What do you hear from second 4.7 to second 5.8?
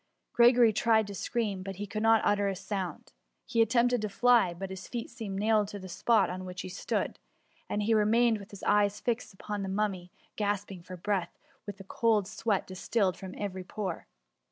his feet seemed nailed to